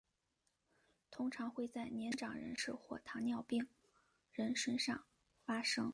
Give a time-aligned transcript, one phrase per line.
[1.11, 3.67] 通常会在年长人士或糖尿病
[4.31, 5.05] 人身上
[5.45, 5.89] 发生。